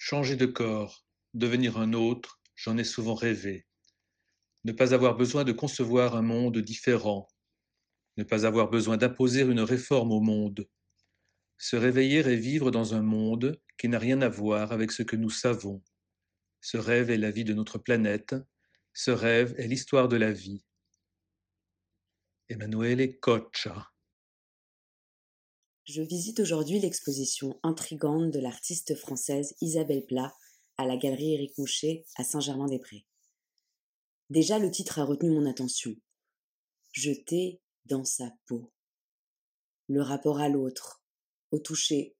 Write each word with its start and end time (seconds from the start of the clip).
Changer 0.00 0.36
de 0.36 0.46
corps, 0.46 1.04
devenir 1.34 1.76
un 1.76 1.92
autre, 1.92 2.40
j'en 2.54 2.78
ai 2.78 2.84
souvent 2.84 3.16
rêvé. 3.16 3.66
Ne 4.62 4.70
pas 4.70 4.94
avoir 4.94 5.16
besoin 5.16 5.42
de 5.42 5.50
concevoir 5.50 6.14
un 6.14 6.22
monde 6.22 6.58
différent, 6.58 7.26
ne 8.16 8.22
pas 8.22 8.46
avoir 8.46 8.70
besoin 8.70 8.96
d'imposer 8.96 9.42
une 9.42 9.60
réforme 9.60 10.12
au 10.12 10.20
monde, 10.20 10.68
se 11.58 11.74
réveiller 11.74 12.20
et 12.20 12.36
vivre 12.36 12.70
dans 12.70 12.94
un 12.94 13.02
monde 13.02 13.60
qui 13.76 13.88
n'a 13.88 13.98
rien 13.98 14.22
à 14.22 14.28
voir 14.28 14.70
avec 14.70 14.92
ce 14.92 15.02
que 15.02 15.16
nous 15.16 15.30
savons. 15.30 15.82
Ce 16.60 16.76
rêve 16.76 17.10
est 17.10 17.18
la 17.18 17.32
vie 17.32 17.44
de 17.44 17.54
notre 17.54 17.78
planète, 17.78 18.36
ce 18.94 19.10
rêve 19.10 19.52
est 19.58 19.66
l'histoire 19.66 20.06
de 20.08 20.16
la 20.16 20.30
vie. 20.30 20.64
Emanuele 22.48 23.18
Coccia. 23.18 23.90
Je 25.88 26.02
visite 26.02 26.38
aujourd'hui 26.40 26.80
l'exposition 26.80 27.58
intrigante 27.62 28.30
de 28.30 28.38
l'artiste 28.38 28.94
française 28.94 29.54
Isabelle 29.62 30.04
Plat 30.04 30.34
à 30.76 30.86
la 30.86 30.98
galerie 30.98 31.32
Éric 31.32 31.56
Moucher 31.56 32.04
à 32.16 32.24
Saint-Germain-des-Prés. 32.24 33.06
Déjà 34.28 34.58
le 34.58 34.70
titre 34.70 34.98
a 34.98 35.04
retenu 35.04 35.30
mon 35.30 35.46
attention. 35.46 35.96
Jeter 36.92 37.62
dans 37.86 38.04
sa 38.04 38.30
peau. 38.46 38.70
Le 39.86 40.02
rapport 40.02 40.40
à 40.40 40.50
l'autre, 40.50 41.02
au 41.52 41.58
toucher, 41.58 42.14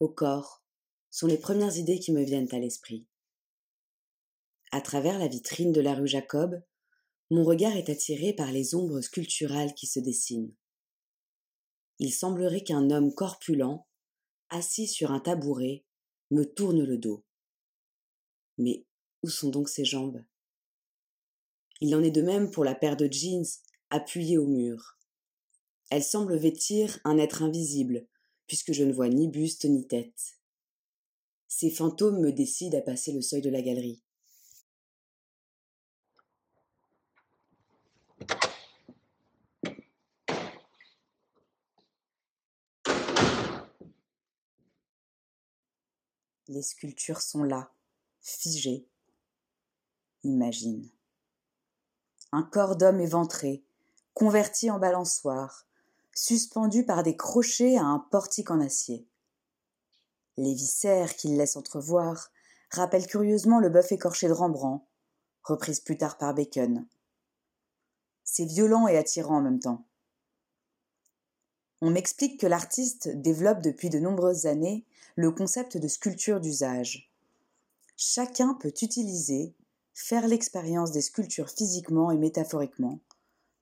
au 0.00 0.08
corps, 0.08 0.64
sont 1.10 1.26
les 1.26 1.36
premières 1.36 1.76
idées 1.76 2.00
qui 2.00 2.12
me 2.12 2.24
viennent 2.24 2.48
à 2.52 2.58
l'esprit. 2.58 3.06
À 4.70 4.80
travers 4.80 5.18
la 5.18 5.28
vitrine 5.28 5.72
de 5.72 5.82
la 5.82 5.94
rue 5.94 6.08
Jacob, 6.08 6.62
mon 7.30 7.44
regard 7.44 7.76
est 7.76 7.90
attiré 7.90 8.32
par 8.32 8.52
les 8.52 8.74
ombres 8.74 9.02
sculpturales 9.02 9.74
qui 9.74 9.86
se 9.86 10.00
dessinent. 10.00 10.54
Il 12.02 12.12
semblerait 12.12 12.64
qu'un 12.64 12.90
homme 12.90 13.14
corpulent, 13.14 13.78
assis 14.48 14.88
sur 14.88 15.12
un 15.12 15.20
tabouret, 15.20 15.84
me 16.32 16.42
tourne 16.42 16.82
le 16.82 16.98
dos. 16.98 17.22
Mais 18.58 18.84
où 19.22 19.28
sont 19.28 19.50
donc 19.50 19.68
ses 19.68 19.84
jambes? 19.84 20.24
Il 21.80 21.94
en 21.94 22.02
est 22.02 22.10
de 22.10 22.22
même 22.22 22.50
pour 22.50 22.64
la 22.64 22.74
paire 22.74 22.96
de 22.96 23.06
jeans 23.08 23.46
appuyée 23.90 24.36
au 24.36 24.48
mur. 24.48 24.98
Elle 25.90 26.02
semble 26.02 26.34
vêtir 26.34 26.98
un 27.04 27.18
être 27.18 27.40
invisible, 27.40 28.08
puisque 28.48 28.72
je 28.72 28.82
ne 28.82 28.92
vois 28.92 29.08
ni 29.08 29.28
buste 29.28 29.64
ni 29.66 29.86
tête. 29.86 30.40
Ces 31.46 31.70
fantômes 31.70 32.20
me 32.20 32.32
décident 32.32 32.78
à 32.80 32.82
passer 32.82 33.12
le 33.12 33.22
seuil 33.22 33.42
de 33.42 33.50
la 33.50 33.62
galerie. 33.62 34.02
Les 46.52 46.60
sculptures 46.60 47.22
sont 47.22 47.44
là, 47.44 47.72
figées. 48.20 48.86
Imagine. 50.22 50.86
Un 52.30 52.42
corps 52.42 52.76
d'homme 52.76 53.00
éventré, 53.00 53.64
converti 54.12 54.70
en 54.70 54.78
balançoire, 54.78 55.66
suspendu 56.14 56.84
par 56.84 57.04
des 57.04 57.16
crochets 57.16 57.78
à 57.78 57.84
un 57.84 57.98
portique 57.98 58.50
en 58.50 58.60
acier. 58.60 59.08
Les 60.36 60.52
viscères 60.52 61.16
qu'il 61.16 61.38
laisse 61.38 61.56
entrevoir 61.56 62.30
rappellent 62.70 63.06
curieusement 63.06 63.58
le 63.58 63.70
bœuf 63.70 63.90
écorché 63.90 64.28
de 64.28 64.34
Rembrandt, 64.34 64.84
reprise 65.44 65.80
plus 65.80 65.96
tard 65.96 66.18
par 66.18 66.34
Bacon. 66.34 66.86
C'est 68.24 68.44
violent 68.44 68.86
et 68.88 68.98
attirant 68.98 69.38
en 69.38 69.42
même 69.42 69.60
temps. 69.60 69.86
On 71.84 71.90
m'explique 71.90 72.38
que 72.38 72.46
l'artiste 72.46 73.08
développe 73.08 73.60
depuis 73.60 73.90
de 73.90 73.98
nombreuses 73.98 74.46
années 74.46 74.86
le 75.16 75.32
concept 75.32 75.76
de 75.76 75.88
sculpture 75.88 76.38
d'usage. 76.38 77.10
Chacun 77.96 78.54
peut 78.54 78.72
utiliser, 78.82 79.56
faire 79.92 80.28
l'expérience 80.28 80.92
des 80.92 81.00
sculptures 81.00 81.50
physiquement 81.50 82.12
et 82.12 82.18
métaphoriquement, 82.18 83.00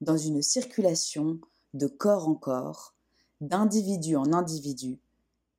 dans 0.00 0.16
une 0.16 0.42
circulation 0.42 1.38
de 1.74 1.86
corps 1.86 2.26
en 2.26 2.34
corps, 2.34 2.96
d'individu 3.40 4.16
en 4.16 4.32
individu, 4.32 4.98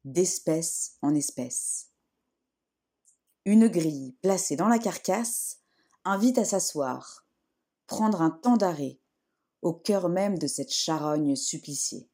d'espèce 0.04 0.98
en 1.02 1.16
espèce. 1.16 1.88
Une 3.46 3.70
grille 3.70 4.18
placée 4.22 4.58
dans 4.58 4.68
la 4.68 4.80
carcasse 4.80 5.60
invite 6.04 6.38
à 6.38 6.44
s'asseoir, 6.44 7.26
prendre 7.88 8.22
un 8.22 8.32
temps 8.32 8.58
d'arrêt, 8.58 9.00
au 9.62 9.72
cœur 9.72 10.10
même 10.10 10.38
de 10.38 10.48
cette 10.48 10.74
charogne 10.74 11.38
suppliciée. 11.38 12.10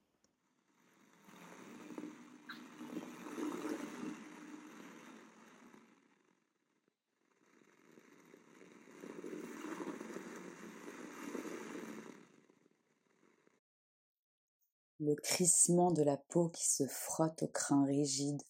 Le 15.06 15.14
crissement 15.16 15.92
de 15.92 16.02
la 16.02 16.18
peau 16.18 16.50
qui 16.50 16.68
se 16.68 16.88
frotte 16.88 17.44
au 17.44 17.48
crin 17.48 17.86
rigide, 17.86 18.42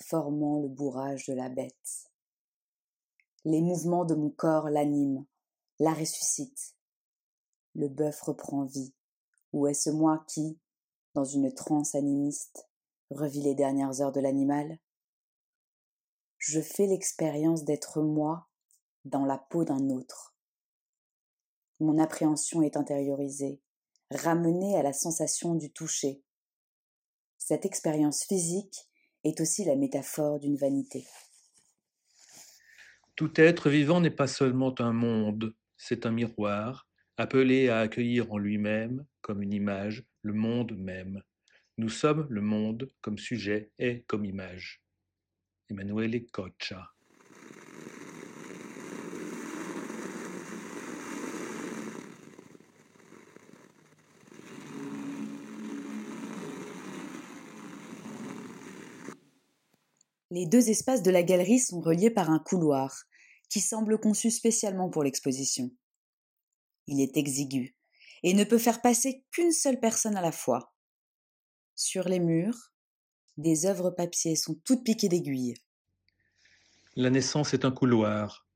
formant 0.00 0.60
le 0.60 0.68
bourrage 0.68 1.26
de 1.26 1.32
la 1.32 1.48
bête. 1.48 2.12
Les 3.44 3.60
mouvements 3.60 4.04
de 4.04 4.14
mon 4.14 4.30
corps 4.30 4.70
l'animent, 4.70 5.26
la 5.80 5.92
ressuscitent. 5.92 6.76
Le 7.74 7.88
bœuf 7.88 8.22
reprend 8.22 8.64
vie, 8.64 8.94
ou 9.52 9.66
est-ce 9.66 9.90
moi 9.90 10.24
qui, 10.28 10.60
dans 11.14 11.24
une 11.24 11.52
transe 11.52 11.96
animiste, 11.96 12.68
revis 13.10 13.42
les 13.42 13.56
dernières 13.56 14.00
heures 14.00 14.12
de 14.12 14.20
l'animal? 14.20 14.78
Je 16.38 16.60
fais 16.60 16.86
l'expérience 16.86 17.64
d'être 17.64 18.02
moi 18.02 18.46
dans 19.04 19.24
la 19.24 19.38
peau 19.38 19.64
d'un 19.64 19.90
autre. 19.90 20.36
Mon 21.80 21.98
appréhension 21.98 22.62
est 22.62 22.76
intériorisée, 22.76 23.60
ramener 24.16 24.76
à 24.76 24.82
la 24.82 24.92
sensation 24.92 25.54
du 25.54 25.70
toucher. 25.70 26.22
Cette 27.38 27.66
expérience 27.66 28.24
physique 28.24 28.88
est 29.24 29.40
aussi 29.40 29.64
la 29.64 29.76
métaphore 29.76 30.40
d'une 30.40 30.56
vanité. 30.56 31.06
Tout 33.16 33.40
être 33.40 33.70
vivant 33.70 34.00
n'est 34.00 34.10
pas 34.10 34.26
seulement 34.26 34.74
un 34.80 34.92
monde, 34.92 35.54
c'est 35.76 36.06
un 36.06 36.10
miroir, 36.10 36.88
appelé 37.16 37.68
à 37.68 37.80
accueillir 37.80 38.32
en 38.32 38.38
lui-même, 38.38 39.06
comme 39.20 39.42
une 39.42 39.52
image, 39.52 40.04
le 40.22 40.32
monde 40.32 40.76
même. 40.76 41.22
Nous 41.76 41.88
sommes 41.88 42.26
le 42.30 42.40
monde 42.40 42.90
comme 43.00 43.18
sujet 43.18 43.70
et 43.78 44.02
comme 44.02 44.24
image. 44.24 44.82
Emanuele 45.70 46.26
Coccia. 46.30 46.93
Les 60.34 60.46
deux 60.46 60.68
espaces 60.68 61.04
de 61.04 61.12
la 61.12 61.22
galerie 61.22 61.60
sont 61.60 61.80
reliés 61.80 62.10
par 62.10 62.28
un 62.28 62.40
couloir, 62.40 63.04
qui 63.48 63.60
semble 63.60 64.00
conçu 64.00 64.32
spécialement 64.32 64.90
pour 64.90 65.04
l'exposition. 65.04 65.70
Il 66.88 67.00
est 67.00 67.16
exigu 67.16 67.76
et 68.24 68.34
ne 68.34 68.42
peut 68.42 68.58
faire 68.58 68.82
passer 68.82 69.24
qu'une 69.30 69.52
seule 69.52 69.78
personne 69.78 70.16
à 70.16 70.20
la 70.20 70.32
fois. 70.32 70.74
Sur 71.76 72.08
les 72.08 72.18
murs, 72.18 72.72
des 73.36 73.66
œuvres 73.66 73.90
papier 73.90 74.34
sont 74.34 74.56
toutes 74.64 74.82
piquées 74.82 75.08
d'aiguilles. 75.08 75.54
La 76.96 77.10
naissance 77.10 77.54
est 77.54 77.64
un 77.64 77.70
couloir, 77.70 78.48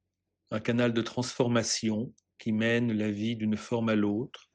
un 0.50 0.58
canal 0.58 0.92
de 0.92 1.02
transformation 1.02 2.12
qui 2.40 2.50
mène 2.50 2.92
la 2.92 3.12
vie 3.12 3.36
d'une 3.36 3.56
forme 3.56 3.90
à 3.90 3.94
l'autre, 3.94 4.50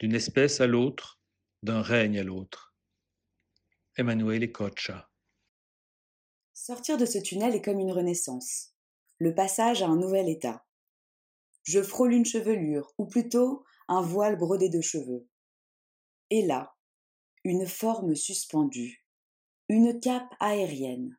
d'une 0.00 0.16
espèce 0.16 0.60
à 0.60 0.66
l'autre, 0.66 1.20
d'un 1.62 1.82
règne 1.82 2.18
à 2.18 2.24
l'autre. 2.24 2.74
Emanuele 3.96 4.50
Coccia. 4.50 5.08
Sortir 6.56 6.98
de 6.98 7.04
ce 7.04 7.18
tunnel 7.18 7.56
est 7.56 7.62
comme 7.62 7.80
une 7.80 7.90
renaissance, 7.90 8.70
le 9.18 9.34
passage 9.34 9.82
à 9.82 9.88
un 9.88 9.96
nouvel 9.96 10.28
état. 10.28 10.64
Je 11.64 11.82
frôle 11.82 12.12
une 12.12 12.24
chevelure, 12.24 12.94
ou 12.96 13.06
plutôt 13.06 13.64
un 13.88 14.00
voile 14.00 14.36
brodé 14.36 14.68
de 14.68 14.80
cheveux. 14.80 15.28
Et 16.30 16.46
là, 16.46 16.76
une 17.42 17.66
forme 17.66 18.14
suspendue, 18.14 19.04
une 19.68 19.98
cape 19.98 20.32
aérienne. 20.38 21.18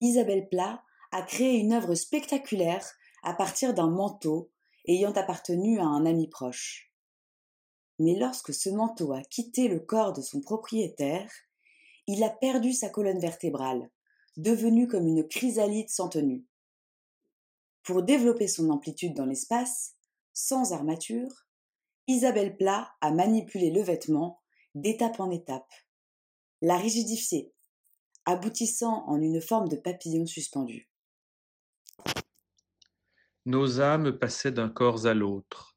Isabelle 0.00 0.48
Plat 0.48 0.82
a 1.12 1.20
créé 1.22 1.58
une 1.58 1.74
œuvre 1.74 1.94
spectaculaire 1.94 2.90
à 3.24 3.34
partir 3.34 3.74
d'un 3.74 3.90
manteau 3.90 4.50
ayant 4.88 5.12
appartenu 5.12 5.80
à 5.80 5.84
un 5.84 6.06
ami 6.06 6.28
proche. 6.28 6.90
Mais 7.98 8.18
lorsque 8.18 8.54
ce 8.54 8.70
manteau 8.70 9.12
a 9.12 9.22
quitté 9.22 9.68
le 9.68 9.80
corps 9.80 10.14
de 10.14 10.22
son 10.22 10.40
propriétaire, 10.40 11.30
il 12.06 12.24
a 12.24 12.30
perdu 12.30 12.72
sa 12.72 12.88
colonne 12.88 13.20
vertébrale, 13.20 13.90
devenue 14.36 14.88
comme 14.88 15.06
une 15.06 15.26
chrysalide 15.26 15.88
sans 15.88 16.08
tenue. 16.08 16.44
Pour 17.82 18.02
développer 18.02 18.48
son 18.48 18.70
amplitude 18.70 19.14
dans 19.14 19.26
l'espace, 19.26 19.94
sans 20.32 20.72
armature, 20.72 21.46
Isabelle 22.06 22.56
Plat 22.56 22.92
a 23.00 23.10
manipulé 23.10 23.70
le 23.70 23.82
vêtement 23.82 24.42
d'étape 24.74 25.20
en 25.20 25.30
étape, 25.30 25.70
l'a 26.62 26.76
rigidifié, 26.76 27.52
aboutissant 28.24 29.04
en 29.06 29.20
une 29.20 29.40
forme 29.40 29.68
de 29.68 29.76
papillon 29.76 30.26
suspendu. 30.26 30.90
Nos 33.46 33.80
âmes 33.80 34.18
passaient 34.18 34.52
d'un 34.52 34.70
corps 34.70 35.06
à 35.06 35.14
l'autre. 35.14 35.76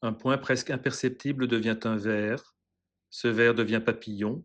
Un 0.00 0.12
point 0.12 0.38
presque 0.38 0.70
imperceptible 0.70 1.48
devient 1.48 1.78
un 1.82 1.96
ver, 1.96 2.56
ce 3.10 3.26
ver 3.26 3.54
devient 3.54 3.82
papillon, 3.84 4.44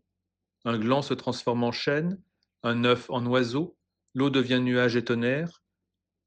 un 0.66 0.80
gland 0.80 1.02
se 1.02 1.14
transforme 1.14 1.64
en 1.64 1.72
chêne, 1.72 2.20
un 2.64 2.84
œuf 2.86 3.10
en 3.10 3.26
oiseau, 3.26 3.78
l'eau 4.14 4.30
devient 4.30 4.62
nuage 4.62 4.96
et 4.96 5.04
tonnerre, 5.04 5.64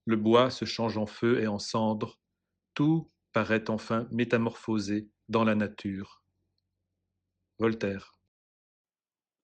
le 0.04 0.16
bois 0.16 0.50
se 0.50 0.64
change 0.64 0.98
en 0.98 1.06
feu 1.06 1.40
et 1.42 1.46
en 1.46 1.58
cendre, 1.58 2.20
tout 2.74 3.10
paraît 3.32 3.68
enfin 3.70 4.06
métamorphosé 4.12 5.10
dans 5.28 5.44
la 5.44 5.54
nature. 5.54 6.22
Voltaire. 7.58 8.18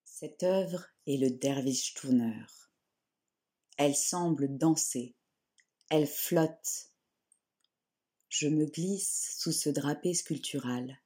Cette 0.04 0.42
œuvre 0.42 0.86
est 1.06 1.16
le 1.16 1.30
derviche 1.30 1.94
tourneur. 1.94 2.70
Elle 3.76 3.96
semble 3.96 4.56
danser, 4.56 5.16
elle 5.88 6.06
flotte. 6.06 6.90
Je 8.28 8.48
me 8.48 8.66
glisse 8.66 9.34
sous 9.38 9.52
ce 9.52 9.68
drapé 9.68 10.14
sculptural. 10.14 11.00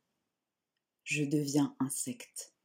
Je 1.04 1.24
deviens 1.24 1.74
insecte. 1.80 2.55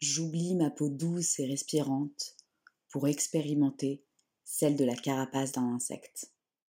J'oublie 0.00 0.54
ma 0.54 0.70
peau 0.70 0.88
douce 0.88 1.38
et 1.40 1.46
respirante 1.46 2.36
pour 2.88 3.06
expérimenter 3.06 4.02
celle 4.44 4.74
de 4.74 4.84
la 4.84 4.96
carapace 4.96 5.52
d'un 5.52 5.74
insecte. 5.74 6.32